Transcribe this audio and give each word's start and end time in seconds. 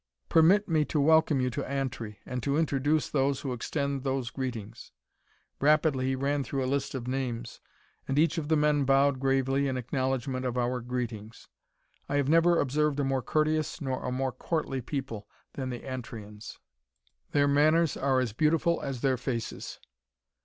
"Permit 0.29 0.67
me 0.67 0.83
to 0.85 0.99
welcome 0.99 1.39
you 1.39 1.51
to 1.51 1.63
Antri, 1.63 2.17
and 2.25 2.41
to 2.41 2.57
introduce 2.57 3.07
those 3.07 3.41
who 3.41 3.53
extend 3.53 4.01
those 4.03 4.31
greetings." 4.31 4.91
Rapidly, 5.59 6.07
he 6.07 6.15
ran 6.15 6.43
through 6.43 6.63
a 6.63 6.73
list 6.73 6.95
of 6.95 7.07
names, 7.07 7.61
and 8.07 8.17
each 8.17 8.39
of 8.39 8.47
the 8.47 8.55
men 8.55 8.83
bowed 8.83 9.19
gravely 9.19 9.67
in 9.67 9.77
acknowledgment 9.77 10.43
of 10.43 10.57
our 10.57 10.81
greetings. 10.81 11.49
I 12.09 12.15
have 12.15 12.29
never 12.29 12.59
observed 12.59 12.99
a 12.99 13.03
more 13.03 13.21
courteous 13.21 13.79
nor 13.79 14.03
a 14.03 14.11
more 14.11 14.31
courtly 14.31 14.81
people 14.81 15.27
than 15.53 15.69
the 15.69 15.83
Antrians; 15.85 16.57
their 17.31 17.47
manners 17.47 17.95
are 17.95 18.19
as 18.19 18.33
beautiful 18.33 18.81
as 18.81 19.01
their 19.01 19.17
faces. 19.17 19.79